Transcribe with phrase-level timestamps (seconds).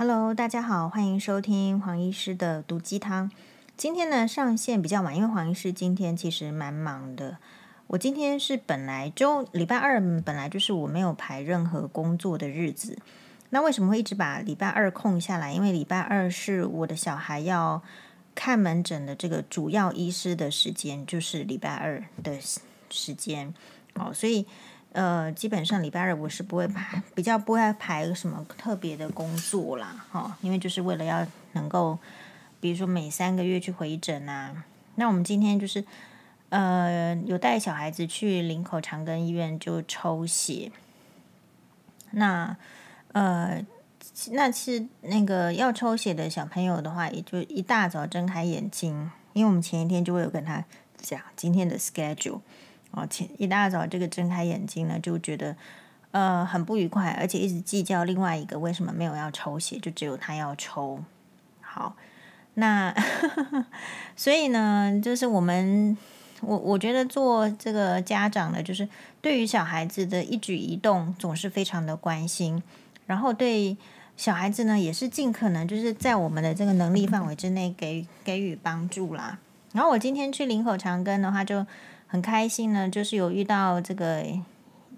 [0.00, 3.28] Hello，大家好，欢迎收听黄医师的毒鸡汤。
[3.76, 7.38] 今天呢上线比较晚，因为黄医师今天其实蛮忙的。
[7.88, 12.96] 我今天是本来就礼拜二本来就是我没有排任何工作的日子。
[13.50, 15.52] 那为什么会一直把礼拜二空下来？
[15.52, 17.82] 因为礼拜二是我的小孩要
[18.36, 22.38] 看门诊的这个主要医师的时间，就是礼拜二的
[22.88, 23.52] 时间。
[23.94, 24.46] 哦，所以。
[24.98, 31.96] 呃，基本上礼拜二我是不会排，比较不会排什么特别的工作啦，哈、哦，因为就是为了要能够，
[32.58, 34.64] 比如说每三个月去回诊啊。
[34.96, 35.84] 那我们今天就是，
[36.48, 40.72] 呃，有带小孩子去林口长庚医院就抽血。
[42.10, 42.56] 那，
[43.12, 43.64] 呃，
[44.32, 50.64] 那是那个要抽血的小朋友的话，也就一大早睁开眼睛，因为我们前一天就会有跟他
[50.96, 52.40] 讲今天的 schedule。
[52.90, 55.54] 哦，前一大早这个睁开眼睛呢，就觉得
[56.10, 60.98] 呃很不愉快，而且一直计较另外一个为什么没有要抽血，就只有他要抽。
[61.60, 61.94] 好，
[62.54, 62.92] 那
[64.16, 65.96] 所以呢，就是我们
[66.40, 68.88] 我我觉得做这个家长的，就是
[69.20, 72.62] 对于小孩子的一举一动总是非常的关心，
[73.06, 73.76] 然后对
[74.16, 79.38] 小孩子呢也是尽可能就是在我们的这个能力范围之内给给予帮助啦。
[79.72, 81.66] 然后我今天去林口长庚的话就。
[82.08, 84.24] 很开心呢，就是有遇到这个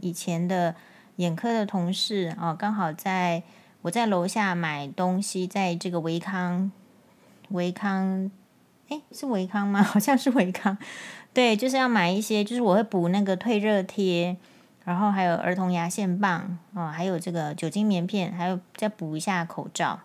[0.01, 0.75] 以前的
[1.17, 3.43] 眼科的同事哦，刚好在
[3.83, 6.71] 我在楼下买东西，在这个维康
[7.49, 8.31] 维康，
[8.89, 9.83] 诶，是维康吗？
[9.85, 10.79] 好像是维康，
[11.35, 14.37] 对，就是要买一些，就是我会补那个退热贴，
[14.85, 19.99] 然后还有儿童牙线棒哦，还有这个酒精棉片，还有再补一下口罩，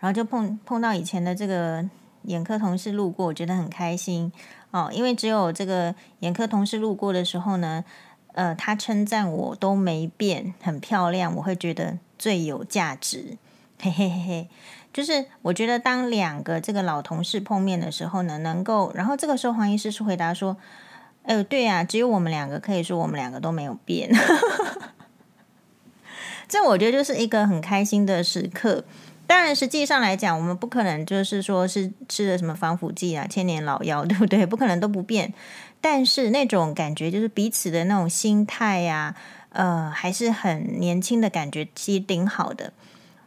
[0.00, 1.88] 然后就碰碰到以前的这个
[2.24, 4.30] 眼科同事路过，我觉得很开心。
[4.70, 7.84] 哦，因为只有这个眼科同事路过的时候呢，
[8.34, 13.38] 呃，他称赞我都没变，很漂亮，我会觉得最有价值，
[13.80, 14.48] 嘿嘿嘿嘿。
[14.92, 20.56] 就是我觉得当两个这个老同事碰面的时候呢，能够，然后这个时候黄医师是回答说，
[21.22, 24.10] 呃，对呀，只有我们两个可以说我们两个都没有变，
[26.48, 28.84] 这我觉得就是一个很开心的时刻。
[29.28, 34.46] 当然，实际上来讲，我们不可能就是说是吃了什么防腐剂啊、千年老药， 对不对？
[34.46, 35.34] 不可能都不变。
[35.82, 39.14] 但是那种感觉，就是彼此的那种心态呀、
[39.50, 42.72] 呃，还是很年轻的感觉，其实挺好的。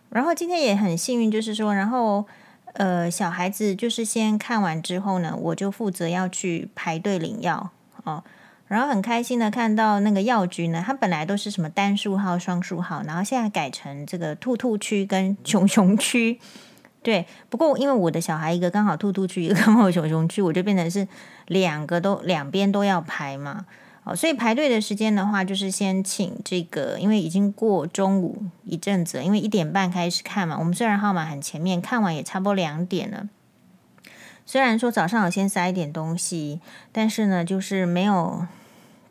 [0.09, 2.25] 然后今天也很幸运，就是说，然后
[2.73, 7.69] 呃，小孩子就是先看完之后呢，我就负责要去排队领药
[8.05, 8.23] 哦。
[8.71, 16.39] 然后很开心的看到那个药局呢，它本来都是什么单数号、双数号，然后现在改成这个兔兔区跟熊熊区。
[17.03, 21.05] 对，不过因为我的小孩一个刚好兔兔区，一个刚好熊熊区，我就变成是
[21.47, 23.65] 两个都两边都要排嘛。
[24.05, 30.55] 哦，所以排队的时间的话，就是先请这个，因为已经过中午一阵子，因为一点半开始看嘛。
[30.57, 33.27] 我们虽然号码很前面，看完也差不多两点了。
[34.45, 36.61] 虽然说早上有先塞一点东西，
[36.93, 38.47] 但是呢，就是没有。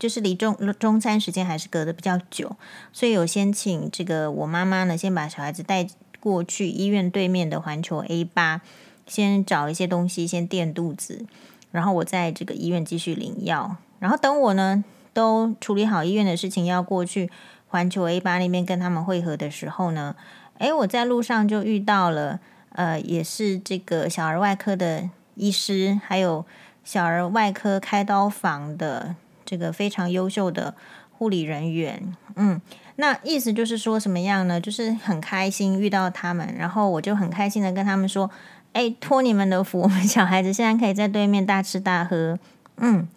[0.00, 2.56] 就是离中中餐时间还是隔得比较久，
[2.91, 5.87] 所以有先请这个我妈妈呢，先把小孩子带
[6.19, 8.62] 过去医院对面的环球 A 八，
[9.06, 11.27] 先找一些东西先垫肚子，
[11.71, 17.31] 然后我在这个医院继续领药，然后等我呢都处理好医院的事情，要过去
[17.69, 20.17] 环球 A 八那边跟他们会合的时候呢，
[20.59, 22.41] 诶，我在路上就遇到了，
[22.72, 26.47] 呃，也是这个小儿外科的医师，还有
[26.82, 29.15] 小儿外科开刀房的。
[29.50, 30.72] 这个非常优秀的
[31.11, 32.62] 护理人员，嗯，
[32.94, 34.61] 那意思就是说什么样呢？
[34.61, 38.31] 就是很开心遇到他们，然后我就很开心的跟他们说
[38.75, 42.38] ：“哎，托你们的福，我们小孩子现在可以在对面大吃大喝。”
[42.78, 43.09] 嗯，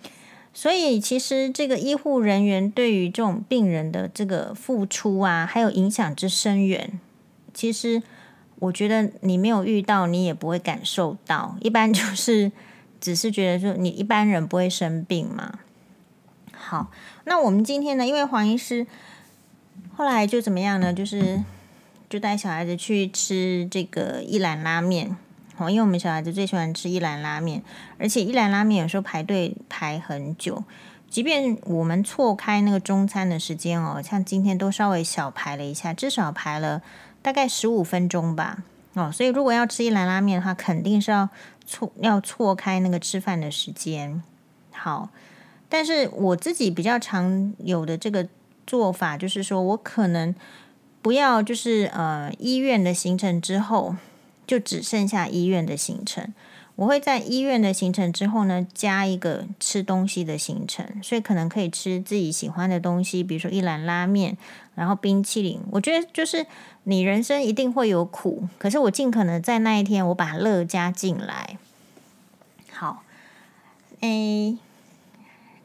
[0.56, 7.00] 所以其实这个医护人员对于这种病人的这个付出啊，还有影响之深远，
[7.54, 8.02] 其实
[8.58, 11.56] 我觉得你没有遇到，你也不会感受到。
[11.62, 12.52] 一般就是
[13.00, 15.60] 只是觉得说，你一般人不会生病嘛。
[16.66, 16.88] 好，
[17.26, 18.08] 那我们今天呢？
[18.08, 18.88] 因为黄医师
[19.96, 20.94] 后来就怎么样呢？
[20.94, 21.44] 就是
[22.10, 25.18] 就带小孩子去吃这个一兰拉面。
[25.58, 27.62] 哦，因为我们小孩子最喜欢吃一兰拉面，
[28.00, 30.64] 而且一兰拉面有时候排队排很久。
[31.10, 36.82] 即便我们错开那个中餐的时间哦，像今天都稍微小排了一下，至少排了
[37.22, 38.64] 大概十五分钟吧。
[38.94, 41.30] 哦，所以如果要吃一兰拉面的话，肯定是要
[41.68, 44.24] 错要错开那个吃饭的时间。
[44.72, 45.10] 好。
[45.76, 48.28] 但是我自己比较常有的这个
[48.68, 50.36] 做法，就是说我可能
[51.02, 53.96] 不要就是呃医院的行程之后
[54.46, 56.32] 就只剩下医院的行程，
[56.76, 64.38] 我会在医院的行程之后呢，加一个吃东西的行程，所以可能可以吃自己喜欢的东西，比如说一兰拉面，
[64.76, 65.60] 然后冰淇淋。
[65.72, 66.46] 我觉得就是
[66.84, 71.58] 你人生一定会有苦，可是我尽可能在那一天我把乐加进来。
[72.72, 73.02] 好，
[74.02, 74.56] 诶，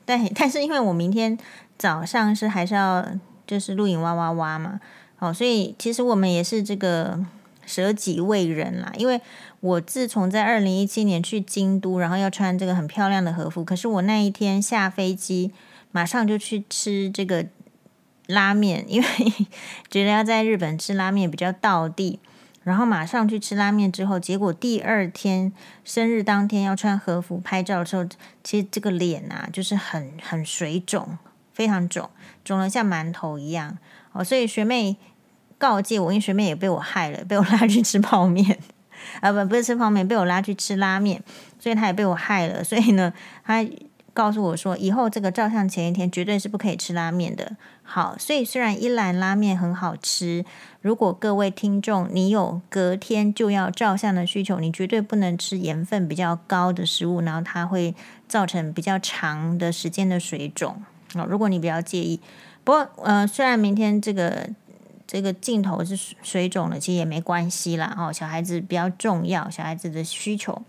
[0.08, 1.36] 对，但是因为我明天
[1.76, 3.06] 早上是还是要
[3.46, 4.80] 就是录影哇哇哇嘛，
[5.16, 7.20] 好，所以其实我们也是这个。
[7.66, 9.20] 舍己为人啦，因为
[9.60, 15.52] 我自从在二零一七年去京都，然后要穿这个很漂亮的和服，可是我那一天下飞机，
[15.92, 17.44] 马上就去吃这个
[18.26, 19.06] 拉面，因为
[19.90, 22.18] 觉得要在日本吃拉面比较道地，
[22.68, 25.52] 然后马上去吃拉面之后，结果第二天
[25.84, 28.06] 生日当天要穿和服拍照的时候，
[28.44, 31.18] 其实这个脸啊就是很很水肿，
[31.52, 32.08] 非常肿，
[32.44, 33.78] 肿得像馒头一样
[34.12, 34.96] 哦，所以学妹。
[35.60, 38.56] 告诫我，因为学妹也被我害了，被我拉去吃泡面，
[39.20, 41.20] 啊不不是吃泡面，被我拉去吃拉面，
[41.58, 42.62] 所以她也被我害了。
[42.62, 43.12] 所以呢，
[43.44, 43.60] 她
[44.12, 47.56] 告诉我说，以后这个照相前一天绝对是不可以吃拉面的。
[47.82, 50.44] 好，所以虽然一兰拉面很好吃，
[50.80, 57.94] 如果各位听众你有隔天就要照相的需求，你绝对不能吃盐分比较高的食物，然后它会
[58.26, 60.82] 造成比较长的时间的水肿。
[61.14, 62.20] 哦，如果你比较介意，
[62.64, 64.48] 不过呃，虽然明天这个。
[65.10, 67.96] 这个镜头是水肿了，其实也没关系啦。
[67.98, 70.60] 哦，小孩子比较重要，小孩子的需求。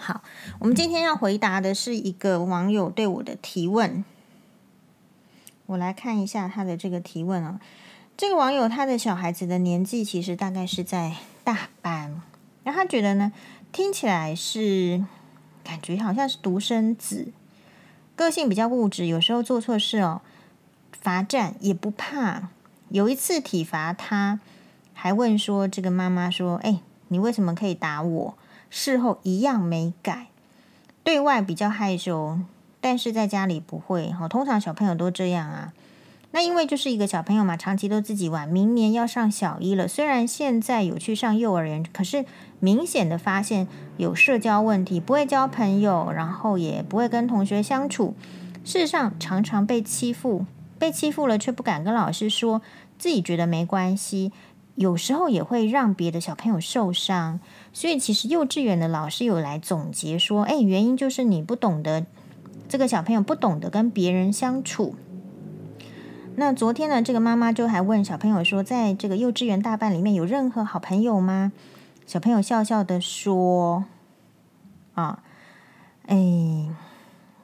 [0.00, 0.22] 好，
[0.60, 4.04] 我们今天要回答的是一个网友对我的提问。
[5.66, 7.60] 我来看一下他的这个提问啊。
[8.16, 12.22] 这个网友他的小孩子的年纪其实大概是在大班，
[12.62, 13.32] 然后他觉得呢，
[13.72, 15.04] 听起来是
[15.64, 17.32] 感觉好像是独生子，
[18.14, 20.20] 个性比较固执，有时候做错事哦，
[21.00, 22.50] 罚站也不怕。
[22.88, 24.38] 有一次体罚他，
[24.94, 28.38] 还问说：“这个妈妈说，哎，你为什么可以打我？”
[28.70, 30.28] 事后一样没改，
[31.02, 32.38] 对外比较害羞，
[32.80, 34.10] 但是在家里不会。
[34.12, 35.72] 好，通常小朋友都这样啊。
[36.30, 39.88] 那因为就是一个小朋友嘛，长期都自己玩，明年要上小一了。
[39.88, 42.26] 虽然现在有去上幼儿园，可是
[42.60, 43.66] 明显的发现
[43.96, 48.14] 有社交问题，不会交朋友，然后也不会跟同学相处。
[48.64, 50.44] 事实上，常常被欺负。
[50.78, 52.62] 被欺负了，却不敢跟老师说，
[52.98, 54.30] 自己觉得没关系。
[54.78, 57.40] 有时候也会让别的小朋友受伤。
[57.72, 62.06] 所以，其实幼稚园的老师有来总结说：“哎，原因就是你不懂得，
[62.68, 64.94] 这个小朋友不懂得跟别人相处。”
[66.36, 71.52] 那昨天呢，这个妈妈就还问小朋友说：“在这个幼稚园大班里面有任何好朋友吗？”
[72.06, 73.84] 小朋友笑笑的说
[74.94, 75.24] ：“啊，
[76.06, 76.68] 哎，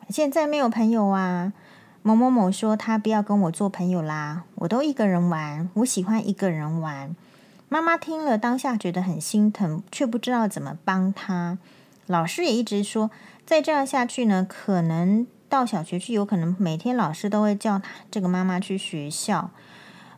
[0.08, 1.52] 现在没有朋友啊。”
[2.06, 7.16] 某某某说：“他不要跟我做朋友啦，我都一个人玩，我喜欢一个人玩。”
[7.70, 11.56] 妈妈听了当下觉得很心疼，却不知道怎么帮他。
[12.06, 13.10] 老师也一直说，
[13.46, 19.48] 再这样下去呢，可能到小学去，有可能每天老师都会叫他这个妈妈去学校。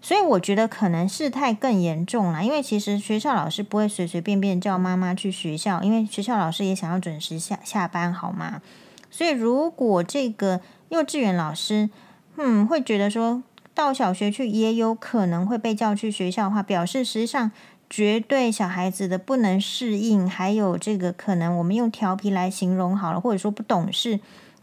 [0.03, 8.61] 所以我觉得可能事态更严重了，因为其实学校老师不会随随便便叫妈妈去学校，因为学校老师也想要准时下下班，好吗？
[9.09, 10.61] 所以如果这个。
[10.89, 11.91] 幼稚园老师，
[12.37, 13.43] 嗯，会觉得说
[13.75, 17.51] 到小学去也有可能会被叫去学校的话，表示实际上
[17.91, 24.21] 绝对小孩子的不能适应，还有这个可能我们用调皮来形容好了，或者说不懂事，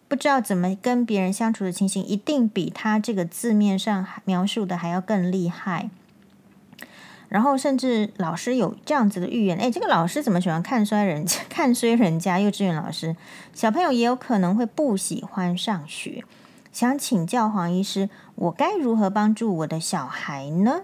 [0.08, 5.90] 不知道怎么跟别人相处的情形，一定比他这个字面上描述的还要更厉害。
[7.34, 11.40] 然后甚至老师有这样子的预言，诶，这个老师怎么喜欢看衰人家？
[11.50, 13.16] 看衰人家幼稚园老师，
[13.56, 16.24] 小朋友也有可能会不喜欢上学。
[16.72, 20.82] 想请教黄医师，我该如何帮助我的小孩呢？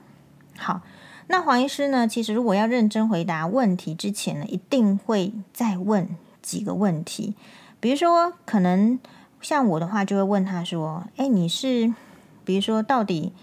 [0.57, 0.81] 好，
[1.27, 2.07] 那黄医师呢？
[2.07, 6.09] 其实如果要认真回答问题之前呢，一定会再问
[6.41, 7.35] 几个问题。
[7.79, 8.97] 比如说，可能
[9.39, 11.93] 像我的话，就会问他说：“诶，你是，
[12.43, 13.33] 比如说到底？”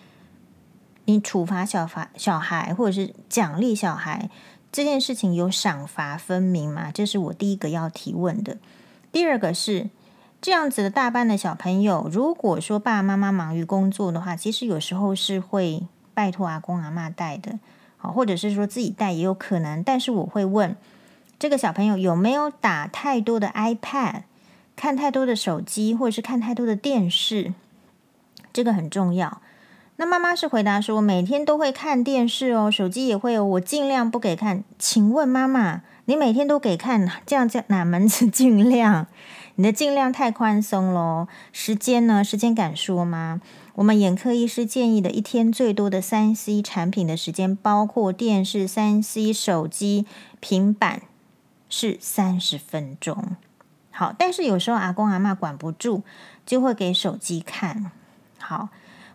[1.06, 4.28] 你处罚小罚小孩，或者是奖励小孩
[4.70, 6.90] 这件事情有赏罚分明吗？
[6.92, 8.58] 这是我第一个要提问的。
[9.10, 9.88] 第二个是
[10.42, 17.58] 这样子的大班的小朋友，如果说爸爸妈妈忙于工作的话，其实有时候是会拜托阿公阿嬷带的，
[17.96, 19.82] 好，或者是说自己带也有可能。
[19.82, 20.76] 但是我会问
[21.38, 24.22] 这个小朋友有没有打太多的 iPad，
[24.74, 27.54] 看太多的手机，或者是看太多的电视，
[28.52, 29.40] 这个很重要。
[29.98, 34.62] 那妈妈是回答说，每天都会看电视哦，手机也会哦，我尽量不给看。
[34.78, 39.06] 请问妈妈，你每天都给看，这样叫哪门子 尽量？
[39.54, 41.28] 你的尽量太宽松喽。
[41.50, 42.22] 时间呢？
[42.22, 43.40] 时间敢说吗？
[43.76, 50.04] 我们眼科医师建议的一天最多的三 C 产品的时间，包括电视、三 C 手机、
[50.40, 51.02] 平板，
[51.70, 53.36] 是三十分钟。
[53.90, 56.02] 好，但是有时候阿公阿妈管不住，
[56.44, 57.90] 就会给手机看。
[58.38, 58.68] 好，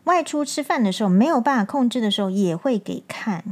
[0.06, 3.44] 外出吃饭的时候没有办法控制的时候，也会给看。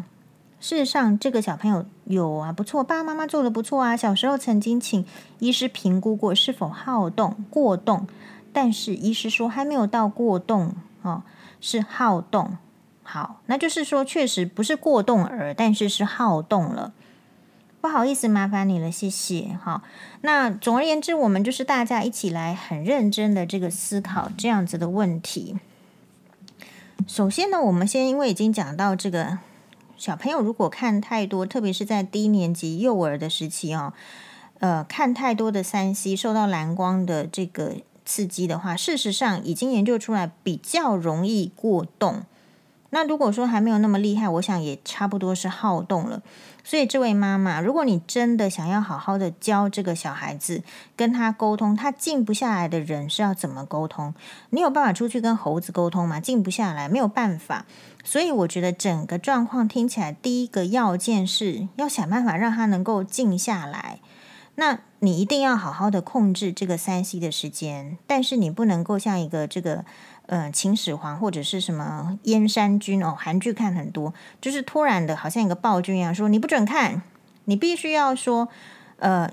[0.59, 3.95] 事实上，这个小朋友有啊，不错，爸爸妈妈做的不错啊。
[3.95, 5.05] 小时候曾经请
[5.39, 8.05] 医师评估过是否好动、过动，
[8.51, 11.24] 但是医师说还没有到过动哦，
[11.62, 12.57] 是好动。
[13.03, 16.91] 好，那就是说确实不是过动儿，但是是好动了。
[17.79, 19.57] 不好意思，麻烦你了，谢谢。
[19.63, 19.81] 好，
[20.21, 25.57] 那总而言之，我们就是大家一起来很认真的这个思考这样子的问题。
[27.08, 29.39] 首先呢，我们先因为已经讲到这个
[29.98, 33.94] 小朋友如果看太多，特别是在低年级幼儿的时期哦，
[34.60, 42.24] 呃，看太多的三 C，受到蓝光的这个刺激的话，事实上已经研究出来比较容易过动。
[42.91, 46.22] 那如果说还没有那么厉害，我想也差不多是好动了。
[46.63, 50.63] 所以这位妈妈，如果你真的想要好好的教这个小孩子，
[50.96, 54.13] 跟他沟通，他静不下来的人是要怎么沟通？
[54.50, 56.19] 你有办法出去跟猴子沟通吗？
[56.19, 57.65] 静不下来，没有办法。
[58.03, 64.00] 所以我觉得整个状况听起来，第一个要件是要想办法让他能够静下来。
[64.55, 69.86] 那你一定要好好的控制这个三 C 的时间，但是你不能够像一个这个。
[70.31, 77.01] 嗯，秦始皇或者是什么燕山君哦，韩剧看很多，就是突然的，好像一个暴君一样，说你不准看，
[77.45, 78.48] 你必须要说，
[78.98, 79.27] 呃，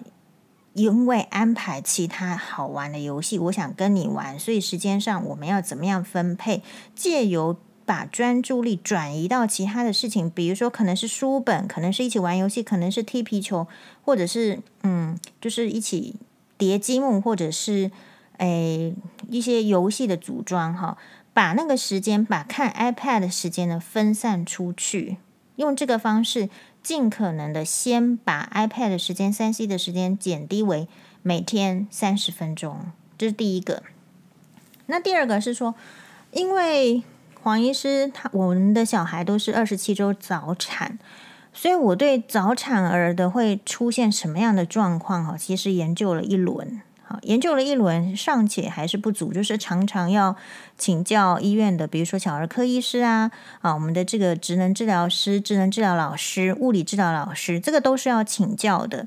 [0.72, 6.62] 因为安排其他好玩的游戏，我想跟你玩，所以时间上我们要怎么样分配？
[6.94, 13.66] 借由把专注力转移到其他的事情，比如说可能是书本，可能是一起玩游戏，可能是踢皮球，
[14.02, 16.16] 或者是嗯，就是一起
[16.56, 17.90] 叠积木，或者是。
[18.38, 18.94] 诶，
[19.28, 20.96] 一些游戏的组装哈，
[21.32, 25.18] 把那个时间，把看 iPad 的时间呢分散出去，
[25.56, 26.48] 用这个方式
[26.82, 30.88] 尽可能的先把 iPad 的时间、三 C 的时间减低为
[31.22, 33.82] 每天三十分钟，这是第一个。
[34.86, 35.74] 那第二个是说，
[36.30, 37.02] 因为
[37.42, 40.98] 黄医师他我们的小孩都是二十七周早产，
[41.52, 46.82] 所以我对早产儿的会出现什么样的状况哈，其实研究了一轮。
[47.08, 50.34] 好，研究了一轮，尚且还是不足，就是常常要
[50.76, 59.06] 请教医院的，比如说小儿科医师啊，啊，我们的这个职能治疗师、职能治疗老师、物理治疗老师，这个都是要请教的。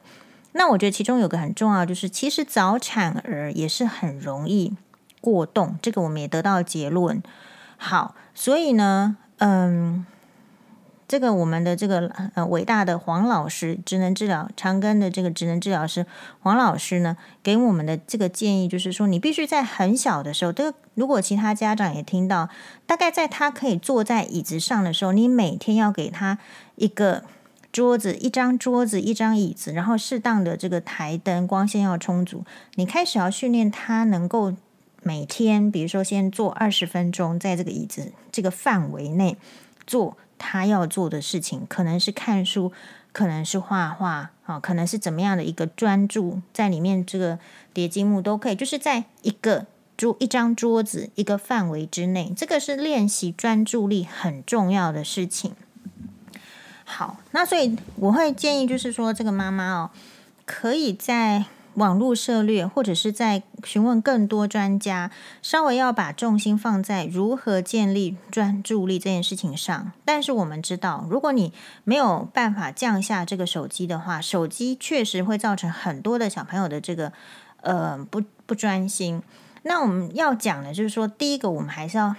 [0.54, 4.74] 那我觉得其中有个很重要，就是其实早产儿也是很容易
[5.20, 7.22] 过动，这个我们也得到结论。
[7.76, 10.06] 好，所以呢，嗯。
[11.10, 16.06] 这个我们的这个呃伟大的黄老师，职能治疗长庚的这个职能治疗师
[16.40, 22.48] 黄老师呢，给我们的这个建议就是说，你必须在很小的时候，这个如果其他家长也听到，
[22.86, 26.38] 大概在他可以坐在椅子上的时候，你每天要给他
[26.76, 27.24] 一个
[27.72, 34.54] 桌子，一张桌子，一张椅子，然后适当的这个台灯光线要充足，你开始要训练他能够
[35.02, 39.36] 每天，比如说先坐二十分钟，在这个椅子这个范围内
[39.88, 40.16] 坐。
[40.40, 42.72] 他要做的事情可能是看书，
[43.12, 47.38] 可能是画画，啊，可能是怎么样的一个专注在里面，这个
[47.72, 55.54] 叠积木都可以，就是在一个桌、一张桌子、一个范围之内，这个是练习专注力很重要的事情。
[56.86, 59.92] 好，那所以我会建议，就是说这个妈妈哦，
[60.46, 61.46] 可以在。
[61.80, 65.10] 网络涉略，或者是在询问更多专家，
[65.42, 69.92] 稍微要把重心放在如何建立专注力这件事情上。
[70.04, 71.54] 但是我们知道，如果你
[71.86, 77.14] 没有办法降下这个手机的话，手机确实会造成很多的小朋友的这个
[77.62, 79.24] 呃不不专心。
[79.64, 82.16] 那我们要讲的就是说，第一个我们还是要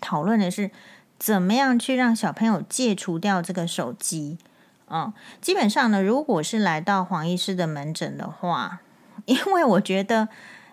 [0.00, 0.72] 讨论的是，
[1.18, 4.38] 怎么样去让小朋友戒除掉这个手机。
[4.88, 8.80] 嗯，基本上呢，如果是来到黄医师的门诊的话，
[9.26, 10.28] 因为我觉得，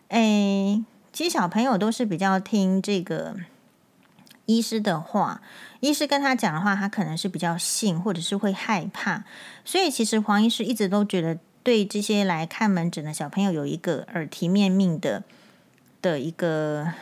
[0.09, 3.35] 诶，其实小朋友都是比较听这个
[4.45, 5.41] 医师的话，
[5.79, 9.23] 医师跟他讲的话，他可能是比较信，或者是会害怕，
[9.65, 15.23] 所以其实黄医师一直都觉得，对这些来看门诊的小朋友，有一个耳提面命的
[16.03, 16.93] 的一个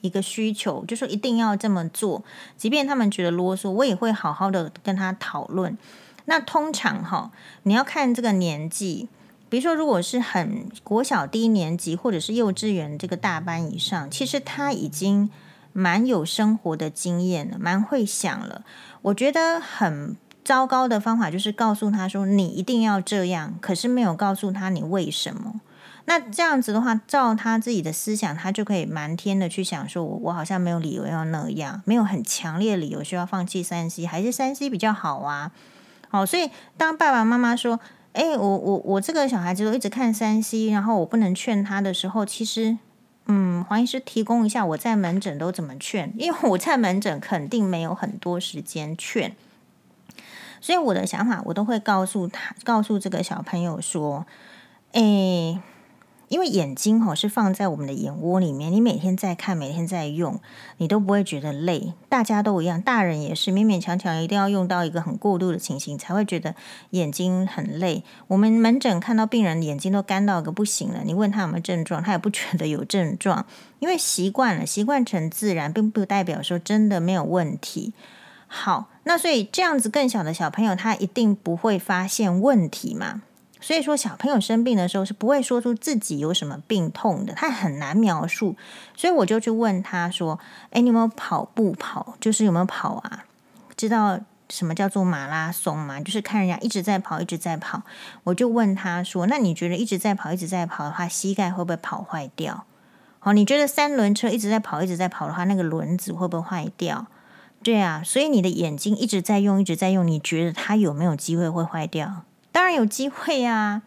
[0.00, 2.24] 一个需求，就说一定要这么做，
[2.56, 5.76] 即便他们觉得啰嗦，我也会好好的跟他讨论。
[6.26, 7.30] 那通常哈，
[7.64, 9.08] 你要看这个年纪，
[9.48, 15.30] 比如说，如果是很国小低年级或者是幼稚园这个大班以上，其实他已经
[15.72, 18.62] 蛮有生活的经验了，蛮会想了。
[19.02, 25.60] 我觉得很糟糕的方法就是告诉他说你一定要这样，可是没有告诉他你为什么。
[26.06, 35.50] 那这样子的话，照他自己的思想，他就可以瞒天的去想说，我我好像没有理由要那样，没有很强烈的理由需要放弃三 C，还是三 C 比较好啊。
[36.16, 37.78] 好，所以当爸爸妈妈说
[38.14, 42.78] ：“哎，我我我这个小孩子都一直看 3C，然后我不能劝他的时候，其实，
[43.26, 49.36] 嗯，黄医师提供一下我在门诊都怎么劝，因为我在门诊肯定没有很多时间劝，
[50.58, 54.24] 所以我的想法我都会告诉他，告诉这个小朋友说，
[54.92, 55.60] 哎。
[56.28, 60.40] 因为眼睛哈是放在我们的眼窝里面，你每天在看，每天在用，
[60.78, 61.92] 你都不会觉得累。
[62.08, 66.54] 大家都一样，大人也是勉勉强强一定要用到一个很过度的情形，才会觉得
[66.90, 68.02] 眼睛很累。
[68.26, 73.46] 我们门诊看到病人眼睛都干到一个不行了，你问他有没有症状，他也不觉得有症状，
[73.78, 77.92] 因为习惯了，习惯成自然，并不代表说真的没有问题。
[78.48, 83.22] 好，那所以这样子更小的小朋友，他一定不会发现问题嘛。
[83.60, 88.54] 所以说，小朋友生病的时候是不会说出自己有什么病痛的，他很难描述。
[88.94, 90.38] 所以我就去问他说
[90.70, 92.16] ：“哎，你有没有跑步跑？
[92.20, 93.24] 就是有没有跑啊？
[93.74, 94.20] 知道
[94.50, 96.00] 什么叫做马拉松吗？
[96.00, 97.82] 就是看人家一直在跑，一直在跑。
[98.24, 102.64] 我就问他说：那你觉得一直在跑，一直在跑的话，膝盖会不会跑坏掉？
[103.18, 107.06] 好，你觉得三轮车一直在跑，一直在跑的话，那个轮子会不会坏掉？
[107.62, 112.22] 对啊，所以你的眼睛一直在用，一直在用，你觉得它有没有机会会坏掉？”
[112.56, 113.82] 当然有机会呀、啊，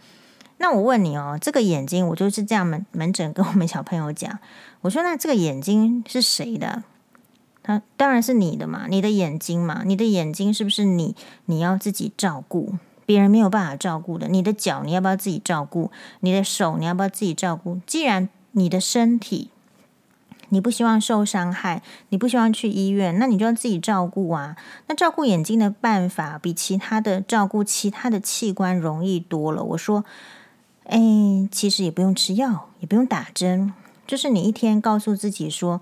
[0.60, 4.38] 那我问你哦，这个眼睛我就是这样门门诊跟我们小朋友讲，
[4.82, 6.84] 我说那这个眼睛是谁的？
[7.64, 12.76] 他当然是你的嘛，你的眼睛嘛，你的眼睛是不是你你要自己照顾？
[13.08, 15.90] 别人没有办法照顾的，你的脚你要不要自己照顾？
[16.20, 17.80] 你的手你要不要自己照顾？
[17.88, 19.50] 既然你的身体。
[20.50, 24.56] 你不希望受伤害，你不希望去医院，那你就要自己照顾啊。
[24.88, 29.64] 那照顾眼睛的办法比其他的照顾其他的器官容易多了。
[29.64, 30.04] 我说，
[30.86, 31.00] 哎，
[31.52, 33.74] 其实也不用吃药，也不用打针，
[34.06, 35.82] 就是你一天告诉自己说，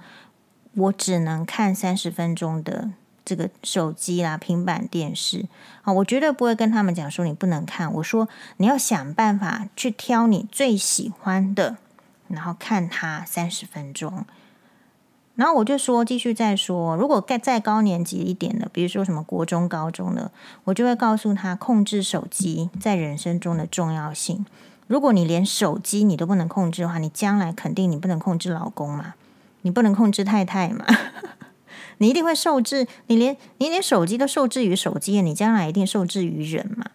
[0.73, 2.91] 我只能看三十分钟的
[3.23, 5.45] 这个手机啦、平板电视
[5.83, 7.93] 啊，我绝对不会跟他们讲说你不能看。
[7.95, 11.77] 我说你要想办法去挑你最喜欢的，
[12.27, 14.25] 然后看它三十分钟。
[15.37, 20.31] 然后我就说，继续再说，如果再再高年级一点的，比如说什么国中、高中的，
[20.63, 24.45] 我就会告诉他控制手机在人生中的重要性。
[24.87, 29.13] 如果你连手机你都不能控制的话，你将来肯定你不能控制老公嘛，
[29.61, 30.83] 你不能控制太太嘛，
[31.99, 32.87] 你一定会受制。
[33.05, 36.87] 你连你连手机都受制于手机，你将来一定受制于人嘛。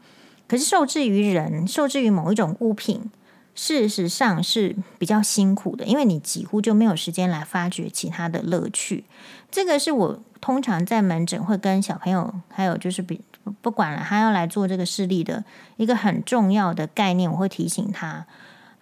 [0.49, 3.09] 可是受制于人，受制于某一种物品。
[3.55, 9.05] 事实上是比较辛苦的，因为你几乎就没有时间来发掘其他的乐趣。
[9.51, 13.21] 这个是我通常在门诊会跟小朋友，还有就是比
[13.61, 15.45] 不管了，他要来做这个视力的
[15.77, 18.27] 一个很重要的概念，我会提醒他。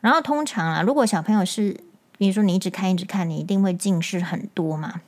[0.01, 1.77] 然后通常啊，如果小朋友是，
[2.17, 5.01] 比如说你一直看一直看，你一定会近视很多嘛，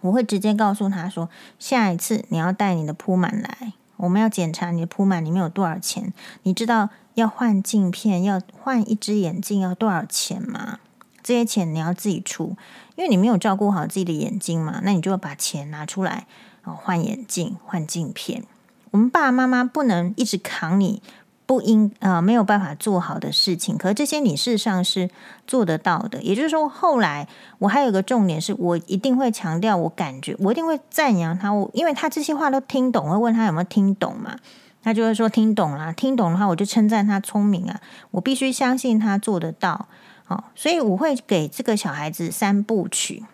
[0.00, 1.28] 我会直接告诉他说，
[1.58, 6.90] 下一次你要带你的铺满来，我们要检查你的铺满里面有多少钱，你知道。
[7.16, 10.80] 要换镜片，要换一只眼镜要多少钱吗？
[11.22, 12.54] 这些钱你要自己出，
[12.94, 14.80] 因为你没有照顾好自己的眼睛嘛。
[14.82, 16.26] 那你就要把钱拿出来
[16.64, 18.44] 哦，换眼镜、换镜片。
[18.90, 21.02] 我们爸爸妈妈不能一直扛你
[21.46, 25.08] 不应啊、没有办法做好的事情，可这些你事实上是
[25.46, 26.20] 做得到的。
[26.22, 27.26] 也就是说，后来
[27.58, 34.36] 我还有个重点是，我一定会强调，我感觉我一定会赞扬他，我因为他这些话都听懂，我会问他有没有听懂嘛。
[34.82, 37.80] 他就会说听懂了，听懂的话我就称赞他聪明啊，
[38.12, 39.88] 我必须相信他做得到，
[40.24, 43.24] 好，所以我会给这个小孩子三部曲，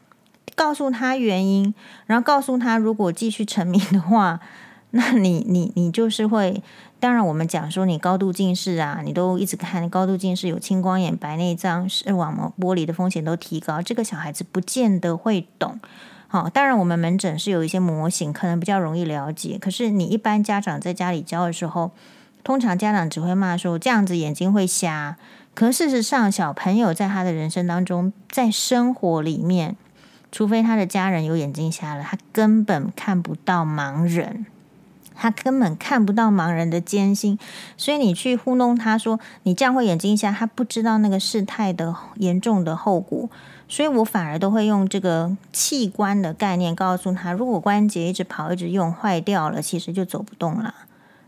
[0.54, 1.74] 告诉他原因，
[2.06, 4.40] 然后告诉他如果继续沉迷的话，
[4.92, 6.62] 那你你你就是会，
[7.02, 15.80] 当然我们讲说你高度近视啊，你都一直看高度近视有青光眼、白内障、视网膜剥离的风险都提高，这个小孩子不见得会懂。
[16.28, 19.58] 好，当然我们门诊是有一些模型，可能比较容易了解。
[19.60, 21.90] 可是你一般家长在家里教的时候，
[22.44, 25.16] 通常家长只会骂说这样子眼睛会瞎。
[25.54, 29.74] 可事实上，小朋友在他的人生当中，在生活里面，
[30.30, 34.46] 除非他的家人有眼睛瞎了，他根本看不到盲人，
[35.22, 37.38] 他根本看不到盲人的艰辛。
[37.76, 43.30] 所以你去糊弄他说你这样会眼睛瞎，他不知道那个事态的严重的后果。
[43.68, 50.74] 所以我反而都会用这个器官的概念告诉他，如果关节一直跑、一直用坏掉了，其实就走不动了，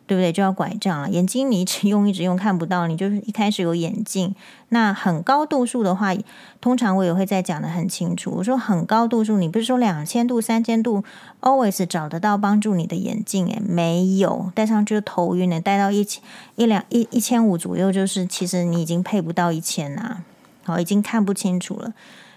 [0.06, 0.32] 对不对？
[0.32, 1.08] 就要拐杖了。
[1.08, 4.34] 眼睛你一直用、一直用看不到，你就是一开始有眼镜，
[4.68, 6.14] 那很高度数的话，
[6.60, 8.32] 通常我也会再讲得很清楚。
[8.36, 11.02] 我说很高度数，你不是说两千度、三千度
[11.40, 13.46] ，always 找得到帮助你的眼镜？
[13.46, 16.22] 诶，没有，戴上去就头晕了，戴到一千
[16.56, 20.22] 一两一一千五左右，就是其实你已经配不到一千啦，
[20.64, 21.94] 好，已经看不清楚了。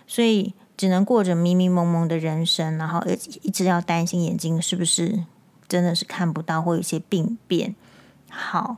[0.07, 3.03] 所以只能过着迷迷蒙蒙的人生，然后
[3.41, 5.23] 一直要担心眼睛是不是
[5.67, 7.75] 真的是看不到，或有一些病变。
[8.29, 8.77] 好，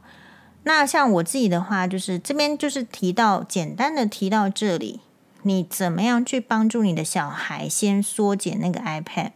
[0.64, 5.00] 那像我自己的话，就是这边就是提到简单的提到这里，
[5.44, 9.32] 你怎么样去帮助你的小孩先缩减那个 iPad？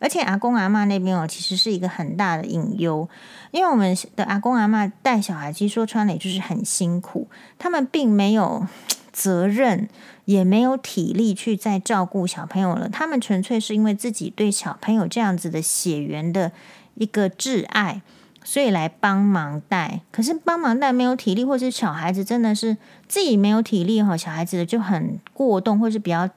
[0.00, 3.08] 而且阿公阿嬷那边哦，其实是一个很大的隐忧，
[3.50, 7.26] 因为我们的阿公阿嬷带小孩，其实说穿了也就是很辛苦，
[7.58, 8.64] 他们并没有
[9.12, 9.88] 责任，
[10.24, 16.52] 也没有体力去再照顾小朋友了，他们纯粹是因为自己对小朋友这样子的血缘的
[16.98, 18.02] 一个挚爱，
[18.44, 20.02] 所以来帮忙带。
[20.12, 22.76] 可是帮忙带没有体力，或是小孩子真的是
[23.08, 26.28] 自己没有体力哈，小孩子就很过动，或是比较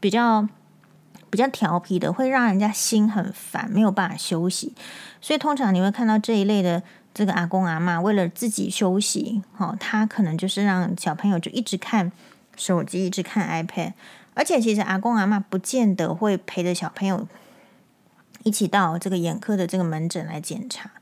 [0.00, 0.48] 比较。
[1.28, 4.72] 比较调皮的，会让人家心很烦，没有办法休息。
[5.20, 12.10] 所以通常你会看到这一类的这个阿公阿嬷，为了自己休息，哦，他可能就是让小朋友就一直看
[12.56, 13.92] 手机，一直看 iPad。
[14.34, 17.26] 而且其实阿公阿嬷不见得会陪着小朋友
[18.46, 20.92] 一起到这个眼科的这个门诊来检查。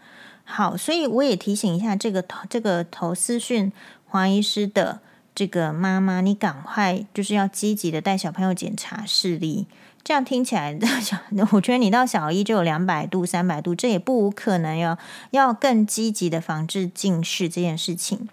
[0.44, 3.70] 好，所以我也提醒一下这个这个投私讯
[4.06, 5.00] 黄医师的
[5.34, 9.66] 这个妈妈，你赶快就是要积极的带小朋友检查视力。
[10.02, 11.18] 这样听起来，小
[11.52, 14.96] 我觉得你到小一就有两百度、三百度，这也不无可能哟。
[15.30, 18.28] 要更积极的防治近视这件事情。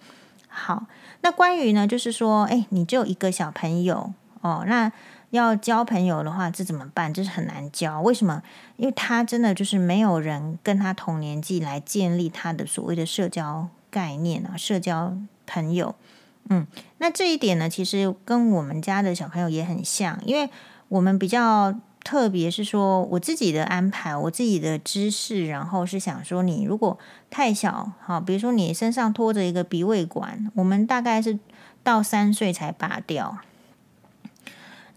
[0.48, 0.86] 好，
[1.22, 4.92] 那关于呢，就是说，哎，你只有一个小朋友哦，那
[5.32, 7.14] 要交朋友的话，这怎么办？
[7.14, 8.00] 这是很难交。
[8.02, 8.42] 为什么？
[8.78, 15.96] 因为他真的就是没有人跟他同年纪来建立他的所谓的社交概念啊，社交朋友。
[16.50, 16.68] 嗯，
[17.00, 20.48] 那这一点呢，其实跟我们家的小朋友也很像，因为。
[20.92, 31.40] 我们比较特别是说，我自己的安排，我自己的知识，然后是想说，你如果太小，好，比如说你身上拖着一个鼻胃管，我们大概是
[31.82, 33.38] 到三岁才拔掉。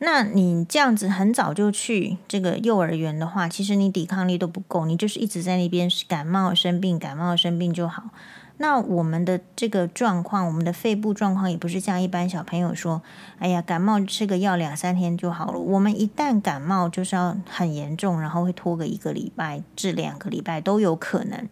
[0.04, 8.10] 那你这样子很早就去这个幼儿园的话，其实你抵抗力都不够，你就是一直在那边感冒生病，感冒生病就好。
[8.58, 13.00] 那我们的这个状况，我们的肺部状况也不是像一般小朋友说，
[13.38, 15.58] 哎呀，感冒吃个药两三天就好了。
[15.58, 21.48] 我们一旦感冒，就是要很严重，然后会拖个一个礼拜至两个礼拜都有可能。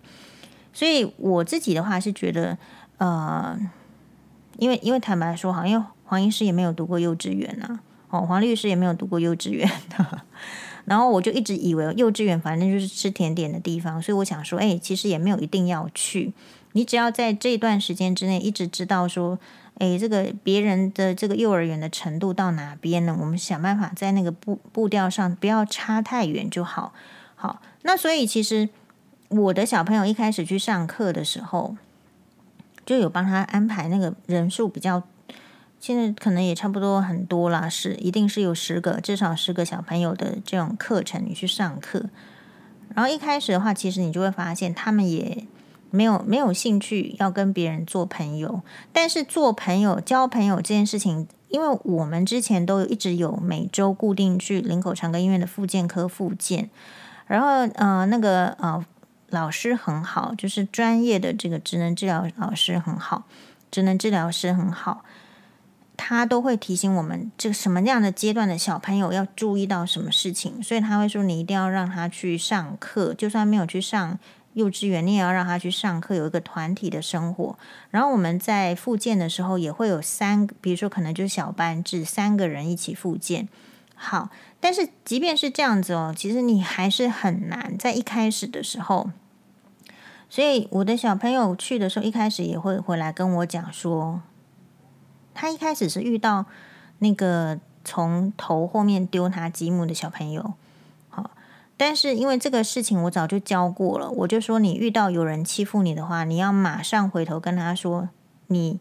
[0.74, 2.58] 所以我自己的话是觉得，
[2.98, 3.58] 呃，
[4.58, 7.80] 因为因为坦白说，好，因为黄医师也没有读过幼稚园呐，
[8.12, 10.22] 哦，黄律师也没有读过幼稚园的，
[10.84, 16.34] 然后我就一直以为幼稚园反正就是吃甜点的地方，所以我想说，哎，其实也没有一定要去。
[16.72, 19.38] 你只要在这段时间之内一直知道说，
[19.78, 23.16] 诶，这个别人的这个幼儿园的程度到哪边呢？
[23.18, 26.92] 我们想办法在那个步步调上不要差太远就好。
[27.34, 28.68] 好，那所以其实
[29.28, 31.76] 我的小朋友一开始去上课的时候，
[32.84, 35.02] 就有帮他安排那个人数比较，
[35.82, 42.04] 现在可能也差不多很多啦，是一定是有十个至少十个小朋友的这种课程你去上课。
[42.94, 45.46] 然后一开始的话，其实你就会发现他们也。
[45.94, 48.62] 没有没有兴趣要跟别人做朋友，
[48.94, 56.70] 但是做朋友交朋友这件事情，因为我们之前都一直有每周固定去林口长庚医院的复健科复健，
[57.26, 58.82] 然后呃那个呃
[59.28, 63.24] 老师很好，就是专业的这个职能治疗老师很好，
[63.70, 65.04] 职能治疗师很好，
[66.04, 74.18] 他都会提醒我们这个什么样的阶段的小朋友要注意到什么事情，所以他会说你一定要让他去上课，就算没有去上。
[74.54, 77.56] 幼稚园，你也要让他去上课，有一个团体的生活。
[77.88, 83.48] 然后我们在复健的时候，也会有三，比如说可能就是小班制，三个人一起复健。
[83.94, 84.28] 好，
[84.60, 89.10] 但是即便是这样子哦，其实你还是很难在一开始的时候。
[90.28, 94.20] 所以我的小朋友去的时候，一开始也会回来跟我讲说，
[95.34, 96.46] 他一开始是遇到
[96.98, 100.54] 那个从头后面丢他积木的小朋友。
[101.10, 101.30] 好
[101.76, 108.08] 但是因为这个事情我早就教过了，我就说你遇到有人欺负你的话，你要马上回头跟他说，
[108.46, 108.78] 你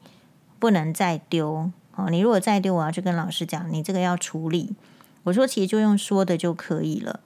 [0.59, 2.09] 不能再丢哦。
[2.09, 4.75] 你如果再丢，我要去跟老师讲，你这个要处理。
[5.23, 7.19] 我说其实就用说的就可以了。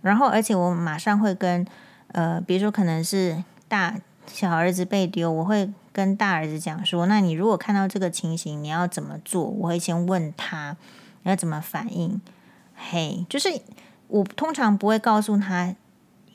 [0.00, 1.64] 然后而且我马上会跟
[2.08, 9.44] 呃，比如说可能是大小儿子被丢，我会跟大儿子讲说，那你如果看到这个情形，你要怎么做？
[9.44, 10.76] 我会先问他
[11.22, 12.20] 你要怎么反应。
[12.74, 13.60] 嘿，就是。
[14.08, 15.74] 我通常不会告诉他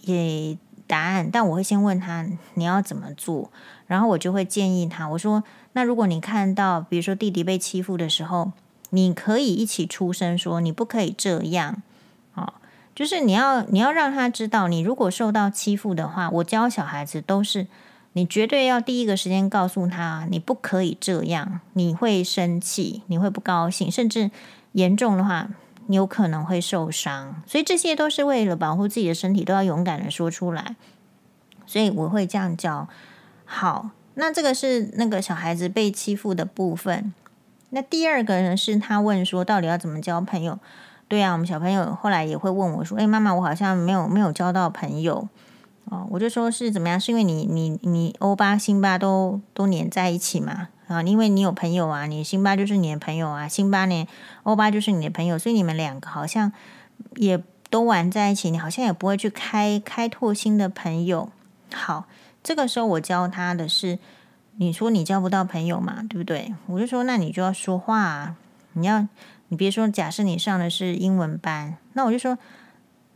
[0.01, 3.51] 也答案，但我会先问他你要怎么做，
[3.85, 5.43] 然后我就会建议他，我说
[5.73, 8.51] 那如果你看到比如说弟弟被欺负的时候，
[8.89, 11.83] 你可以一起出声说你不可以这样，
[12.33, 12.55] 哦，
[12.95, 17.67] 就是你要你要让他知道，你如果受到欺负的话，我教小孩子都是
[18.17, 24.31] 你绝对要第一个时间告诉他你不可以这样，你会生气，你会不高兴，甚至
[24.71, 25.47] 严重的话。
[25.89, 30.75] 你有可能会受伤，所以这些都是为了保护自己的身体，都要勇敢的说出来。
[31.65, 32.89] 所以我会这样教。
[33.45, 37.13] 好，那这个是那个小孩子被欺负的部分。
[37.69, 40.59] 那第二个呢，是他问说，到底要怎么交朋友？
[41.07, 45.29] 对啊，我们小朋友后来也会问我说：“诶，妈妈，我好像没有没有交到朋友
[45.89, 46.99] 哦。”我就说是怎么样？
[46.99, 50.69] 是因为你你你欧巴、辛巴都都黏在一起嘛？
[50.87, 54.07] 啊，因为你有朋友啊，你辛巴就是你的朋友啊，辛巴呢，
[54.43, 56.51] 欧巴就是你的朋友，所以你们两个好像
[57.15, 61.29] 也都玩在一起，你好像也不会去开开拓新的朋友。
[61.73, 62.05] 好，
[62.43, 63.99] 这个时候我教他的是。
[64.59, 66.51] 你说你交不到朋友嘛，对不对？
[66.65, 68.35] 我就说，那你就要说话啊！
[68.73, 69.07] 你要，
[69.49, 72.39] 你别说，假设你上的是英文班，那我就说，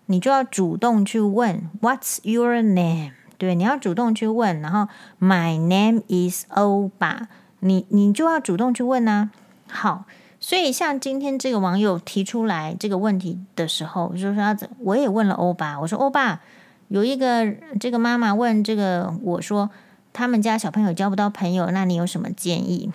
[0.05, 3.11] 你就要主动去问，What's your name？
[3.37, 4.87] 对，你要主动去问，然后
[5.19, 7.27] My name is 欧巴，
[7.59, 9.31] 你你就要主动去问啊。
[9.67, 10.05] 好，
[10.39, 16.41] 所以像今天这个网友提出来这个问题的时候，就是说，我也问了欧巴，我说欧巴，
[16.87, 19.69] 有一个这个妈妈问这个我说。
[20.13, 22.91] 他们家小朋友交不到朋友，那你有什么建议？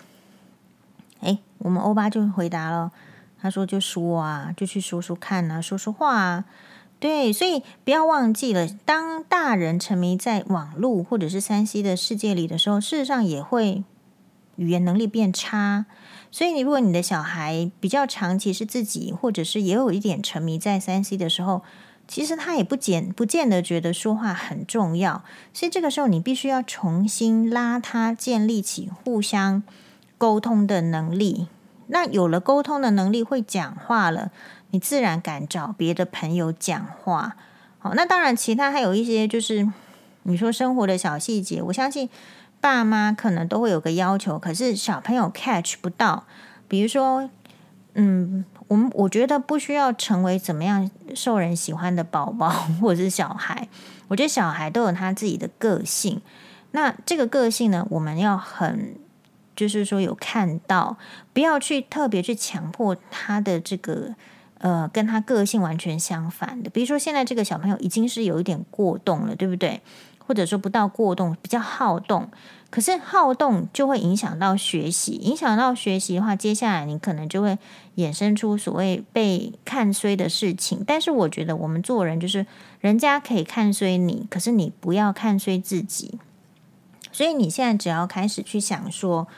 [1.21, 2.91] 诶，我们欧巴就回答了，
[3.41, 6.45] 他说：“就说啊，就去说说看啊，说说话啊。”
[6.99, 13.83] 对，所以不要忘记了，当大人沉迷在网络或者是三 C 的世界里的时候，事实上也会
[14.55, 15.85] 语言能力变差。
[16.31, 21.63] 所以，你如果你的小孩比较长期是自己，或者是也有一点沉迷在三 C 的时候。
[22.09, 29.61] 其实他也不见不见得觉得说话很重要，所以这个时候你必须要重新拉他建立起互相
[30.17, 31.47] 沟通的能力。
[31.87, 34.31] 那有了沟通的能力，会讲话了，
[34.71, 37.35] 你自然敢找别的朋友讲话。
[37.79, 39.67] 好，那当然其他还有一些就是
[40.23, 42.09] 你说生活的小细节，我相信
[42.59, 46.25] 爸妈可能都会有个要求，可是小朋友 catch 不到，
[46.67, 47.29] 比如说，
[47.93, 48.45] 嗯。
[48.67, 52.49] 我们我觉得不需要成为怎么样受人喜欢的宝宝
[52.81, 53.69] 或者是小孩，
[54.09, 56.21] 我觉得小孩都有他自己的个性。
[56.71, 58.97] 那这个个性呢，我们要很
[59.55, 60.97] 就是说有看到，
[61.31, 64.15] 不要去特别去强迫他的这个
[64.59, 66.69] 呃跟他个性完全相反的。
[66.69, 69.81] 比如说现在这个小朋友已经是有一点过动了，对不对？
[70.25, 72.29] 或者说不到过动，比较好动。
[72.69, 77.57] 可是好动就会影响到学习，影响到学习的话，接下来你可能就会
[77.95, 80.83] 衍生出所谓被看衰的事情。
[80.85, 82.45] 但是我觉得我们做人就是，
[82.81, 86.19] 人家可以看衰你，可是你不要看衰自己。
[87.13, 89.29] 所以你现在只要开始去想说，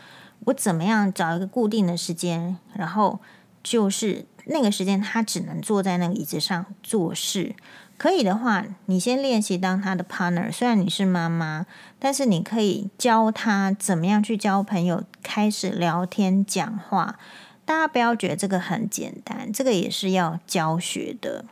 [0.46, 3.20] 我怎么样找一个固定的时间，然后
[3.62, 7.56] 就是那个时间他只能坐在那个椅子上做事。
[7.98, 10.50] 可以的话，你先练习当他的 partner。
[10.50, 11.66] 虽然你是妈妈，
[12.00, 17.20] 但是你可以教他怎么样去交朋友，开始聊天讲话。
[17.66, 21.44] 大家不要觉得这个很简单，这个也是要教学的。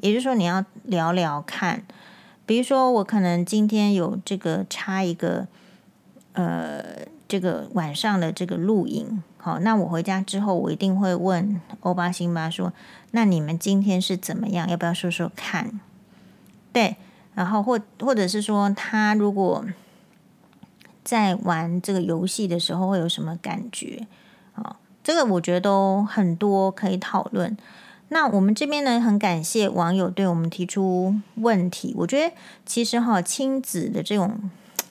[0.00, 1.82] 也就是说，你要聊聊看。
[2.46, 5.48] 比如说，我可能今天有这个插一个，
[6.34, 9.22] 呃，这个晚上的这个录影。
[9.46, 12.72] 好，那我回家之后，我一定会问欧巴、辛巴说
[13.12, 14.68] ：“那你们今天是怎么样？
[14.68, 15.78] 要不要说说看？”
[16.74, 16.96] 对，
[17.32, 19.64] 然后或或者是说，他如果
[21.04, 24.08] 在玩这个游戏的时候会有什么感觉？
[24.54, 27.56] 啊，这个我觉得都很多可以讨论。
[28.08, 31.94] 那我们这边呢，很感谢网友对我们提出问题。
[31.98, 34.50] 我觉得其实哈，亲子的这种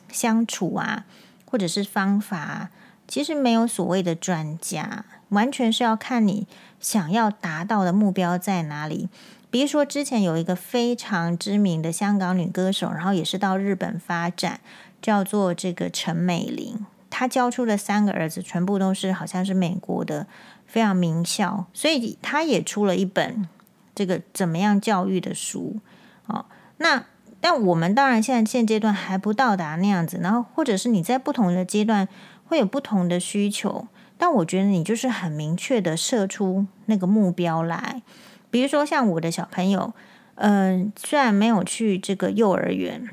[0.09, 1.03] 相处啊，
[1.43, 2.69] 或者是方法，
[3.07, 6.47] 其实没有所谓的专家，完全是要看你
[6.79, 9.09] 想要达到的目标在哪里。
[9.51, 14.59] 比如说，之前有一个非常知名的香港女歌手，然后也是到日本发展，
[15.01, 16.85] 叫做这个陈美玲。
[17.09, 20.27] 她教出的三个儿子全部都是好像是美国的
[20.65, 23.47] 非常名校，所以她也出了一本
[23.93, 25.77] 这个怎么样教育的书。
[26.25, 26.45] 哦，
[26.77, 27.05] 那
[27.39, 32.09] 但我们当然现在现阶段还不到达那样子，然后或者是你在不同的阶段
[32.47, 38.01] 会有不同的需求，但我觉得你就是很明确的设出那个目标来。
[38.49, 39.93] 比如说，像我的小朋友，
[40.35, 43.09] 嗯、虽然没有去这个幼儿园，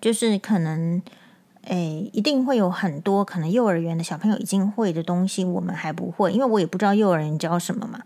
[0.00, 1.00] 就是可能，
[1.62, 8.00] 诶，一定会有很多可能幼儿园的小朋友已经会的东西，我们还不会，因为我也不知道幼儿园教什么嘛。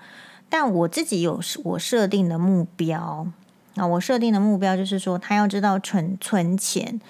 [0.49, 3.27] 但我自己有我设定的目标，
[3.75, 7.01] 啊，我设定的目标就是说，他要知道存存钱，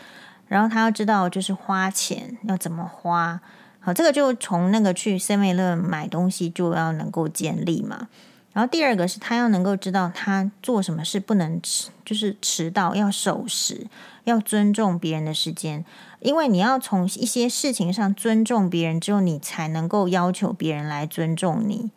[0.48, 3.40] 然后他要知道就是花钱要怎么花。
[3.80, 8.08] 好，这个就从那个去 7-Eleven 买东西就要能够建立嘛。
[8.52, 13.86] 然后第二个是他要能够知道他做什么事不能迟，就是迟到要守时，
[14.24, 15.84] 要尊重别人的时间。
[16.20, 21.92] 因为你要从一些事情上尊重别人之后，你才能够要求别人来尊重你。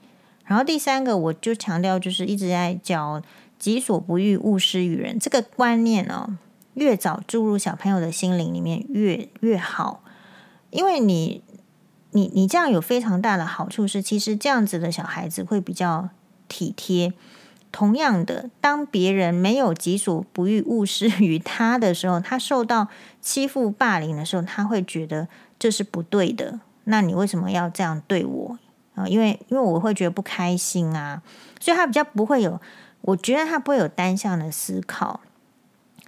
[0.46, 3.22] 然后第三个，我就强调就是一直在教
[3.58, 6.38] “己所不欲，勿施于人”这个观念哦，
[6.74, 10.04] 越早注入小朋友的心灵里面越越好。
[10.70, 11.44] 因为你
[12.12, 16.10] 你你这样有非常大的好处是，其实这样子的小孩子会比较
[16.48, 17.14] 体贴。
[17.74, 22.90] 同样的，当别人没有己所不欲，勿施于他的时候，他受到
[23.22, 26.60] 欺负、霸凌的时候，他会觉得这是不对的。
[26.84, 28.58] 那你为什么要这样对我
[28.96, 29.08] 啊？
[29.08, 31.22] 因为因为我会觉得不开心啊，
[31.62, 32.60] 所以他比较不会有，
[33.00, 35.22] 我觉得他不会有单向的思考。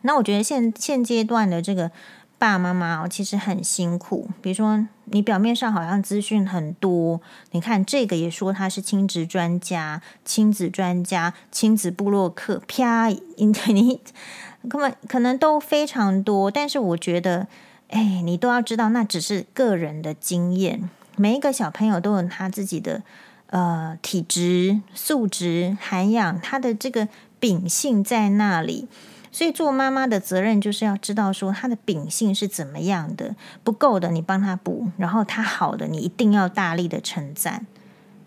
[0.04, 1.92] 那我觉得现现阶段的这个。
[2.40, 4.28] 爸爸妈妈其实很辛苦。
[4.42, 14.02] 比如说，你表面上好像资讯很多，你看这个也说他是亲职专家、亲子专家、亲子部落客，啪，你
[14.68, 16.52] 根本可能都非常多。
[16.52, 17.48] 但是我觉得，
[17.88, 20.90] 哎，你都要知道，那只是个人的经验。
[21.16, 23.04] 每一个小朋友都有他自己的
[23.52, 27.08] 呃体质、素质、涵养，他的这个
[27.40, 28.90] 秉性在那里。
[29.34, 37.66] 所以做妈妈的责任就是要知道说他的秉性是怎么样的，不够的你帮他补，然后他好的你一定要大力的称赞。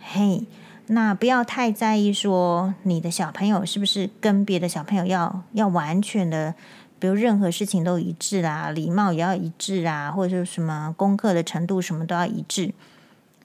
[0.01, 0.45] 嘿，
[0.89, 6.55] 那不要太在意说你的小朋友是不是跟别的小朋友要要完全的，
[6.99, 12.75] 比如任何事情都一致啊，礼貌也要一致啊，或者是什么功课的程度什么都要一致。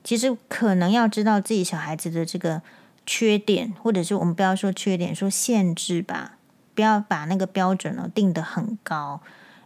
[0.04, 2.63] 其实可能要知道自己小孩子的这个
[3.06, 6.39] 缺点，或者是我们不要说缺点，说限制吧。
[6.74, 9.22] 不要把那个标准呢定得很高，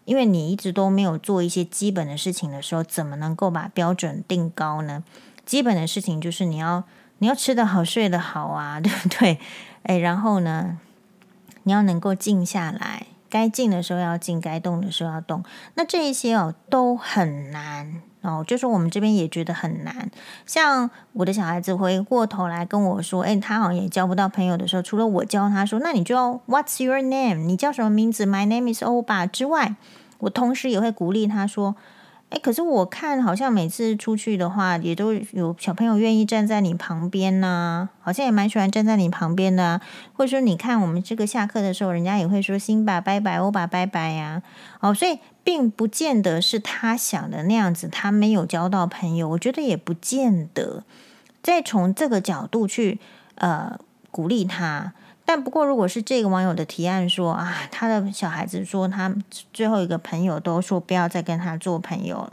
[0.06, 5.04] 因为你一直都没有做一些基本的事情的时候，怎么能够把标准定高呢？
[5.46, 6.84] 基本的事情就是你要
[7.20, 9.40] 你要吃得好，睡得好啊， 对不对？
[9.84, 10.80] 诶，然后呢，
[11.64, 15.44] 你要能够静下来，该静的时候要静，该动的时候要动。
[15.76, 18.02] 那这一些哦都很难。
[18.26, 20.10] 哦，就是我们这边也觉得很难。
[20.46, 27.46] 像我的小孩子回过头来跟我说：“哎，他好像也交不到朋友的时候，除了我教他说，那你就要 What's your name？
[27.46, 29.76] 你叫什么名字？My name is Oba 之外，
[30.20, 31.76] 我同时也会鼓励他说。”
[32.32, 39.82] 诶，可是我看好像每次出去的话，也都有小朋友愿意站在你旁边呐、好像也蛮喜欢站在你旁边的、啊。
[40.14, 44.42] 或者说，你看我们这个下课的时候，人家也会说“辛巴拜拜，欧巴拜拜”呀。
[44.80, 50.84] 哦，所以并不见得是他想的那样子，他没有交到朋友，我觉得也不见得。
[51.44, 53.00] 再从这个角度去
[53.36, 54.94] 呃鼓励他。
[55.26, 59.14] 但不过，如果是这个网友的提案说啊，他的小孩子说他
[59.52, 62.32] 最后一个朋友都说不要再跟他做朋友，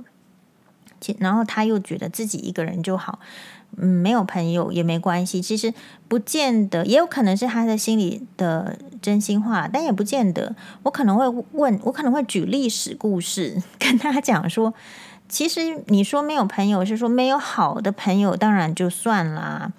[1.19, 3.19] 然后他又觉得自己一个人就好，
[3.77, 5.41] 嗯，没有朋友也没关系。
[5.41, 5.73] 其实
[6.07, 10.55] 不见得，也有可能是他的心里的真心话，但也不见得。
[10.83, 14.75] 我可能会问，我可能会举历史故事跟他讲说，
[15.29, 19.73] 其实你说没有朋友，是说没有好的朋友，当然就算啦。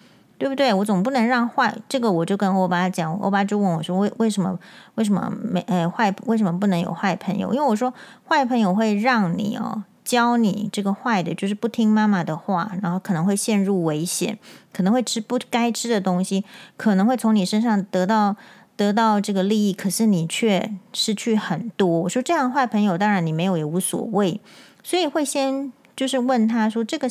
[0.43, 0.73] 对不对？
[0.73, 4.59] 我总不能让坏这个，我就跟欧巴讲，欧巴就问我说：“为为什么
[4.95, 6.13] 为什么没呃坏？
[6.25, 7.53] 为什么不能有坏朋友？
[7.53, 7.93] 因为我说
[8.27, 14.37] 坏朋友会让你哦教你这个坏的，就是不听妈妈的话，然后可能会陷入危险，
[14.73, 16.43] 可能会吃不该吃的东西，
[16.75, 18.35] 可能会从你身上得到
[18.75, 21.87] 得到这个利益，可是你却失去很多。
[21.87, 24.41] 我说这样坏朋友，当然你没有也无所谓，
[24.83, 27.09] 所以会先就是问他说这个。”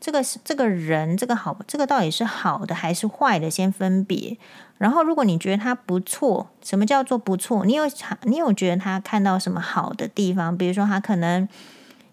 [0.00, 3.50] 这个是这个人，这个好，这个到底是好的还是坏的？
[3.50, 4.38] 先分别。
[4.78, 7.66] 然后，如果你觉得他不错，什么叫做不错？
[7.66, 7.84] 你有
[8.22, 10.56] 你有觉得他看到什么好的地方？
[10.56, 11.46] 比如说他可能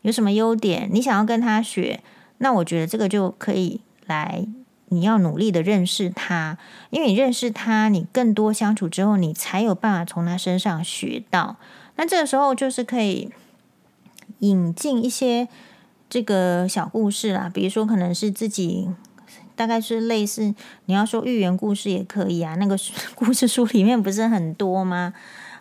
[0.02, 2.02] 有什么优点，你想要跟他学，
[2.40, 4.46] 那我觉得这个就可以来。
[4.90, 6.58] 你要努力的认识他，
[6.90, 11.56] 因为你认识他，你更多相处之后，你才有办法从他身上学到。
[11.96, 13.32] 那这个时候就是可以
[14.40, 15.48] 引进一些。
[16.10, 18.90] 这个小故事啦，比如说可能是自己，
[19.56, 20.54] 大概是类似
[20.86, 22.56] 你要说寓言故事也可以啊。
[22.56, 22.78] 那个
[23.16, 25.14] 故事书里面不是很多吗？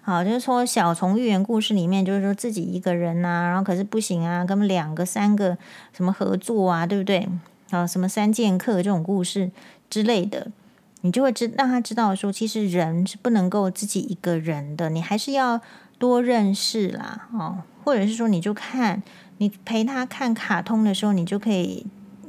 [0.03, 5.59] 好，就是说小从寓言故事里面，就是说自己一个人呐、啊，然后可是不行啊，跟两个、三个
[5.93, 7.29] 什么合作啊，对不对？
[7.71, 9.51] 啊，什么三剑客这种故事
[9.91, 10.53] 之类的，
[11.01, 15.61] 你就会知让他知道说，其实人是不能够自己一个人的，你还是要
[15.99, 19.03] 多认识啦，哦，或者是说你就看。
[19.39, 21.87] 你陪他看卡通的时候，你就可以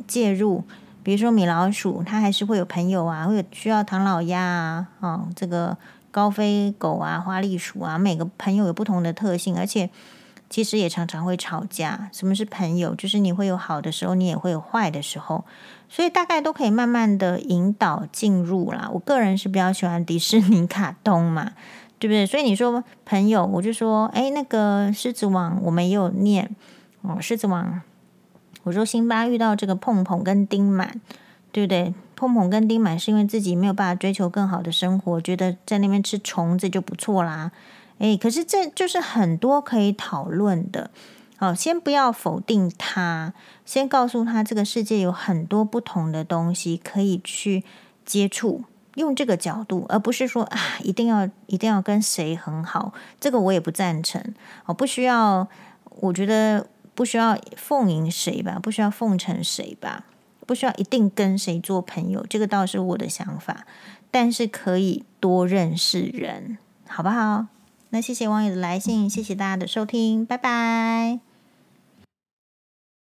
[0.07, 0.63] 介入。
[1.03, 5.77] 比如说米老鼠，它还是会有朋友啊，会有需要唐老鸭啊，哦，这个
[6.11, 9.89] 高飞狗啊，花栗鼠啊，每个朋友有不同的特性，而且
[10.49, 12.09] 其实也常常会吵架。
[12.11, 12.93] 什么是朋友？
[12.93, 15.45] 就是你会有好的时候，你也会有坏的时候，
[15.87, 18.89] 所以大概都可以慢慢的引导进入啦。
[18.91, 21.53] 我个人是比较喜欢迪士尼卡通嘛，
[21.99, 22.25] 对不对？
[22.25, 26.53] 所以你说朋友，我就说，哎，那个狮子王，我们也有念。
[27.07, 27.81] 哦，狮子王，
[28.63, 30.99] 我说辛巴遇到这个碰碰跟丁满，
[31.51, 31.93] 对不对？
[32.15, 37.51] 碰碰跟丁满是因为自己没有办法追求更好的生活，觉得在那边吃虫子就不错啦。
[37.99, 40.89] 诶，可是这就是很多可以讨论的。
[41.37, 43.33] 好，先不要否定他，
[43.63, 47.63] 先告诉他这个世界有很多不同的东西可以去
[48.03, 48.63] 接触，
[48.95, 54.19] 用这个角度，而不是说啊，一定要一定要跟谁很好，这个我也不赞成。
[54.65, 55.47] 哦，不需要，
[55.99, 56.65] 我觉得
[56.97, 60.05] 不需要奉迎谁吧，不需要奉承谁吧，
[60.47, 63.67] 不需要一定跟谁做朋友，这个倒是我的想法。
[64.09, 67.45] 但是可以多认识人，好不好？
[67.91, 71.26] 那谢谢网友的来信，谢谢大家的收听，拜拜。